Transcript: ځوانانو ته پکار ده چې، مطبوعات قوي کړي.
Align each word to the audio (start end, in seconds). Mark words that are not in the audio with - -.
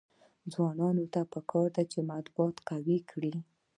ځوانانو 0.51 1.03
ته 1.13 1.21
پکار 1.33 1.67
ده 1.75 1.83
چې، 1.91 1.99
مطبوعات 2.11 2.57
قوي 2.69 2.97
کړي. 3.11 3.33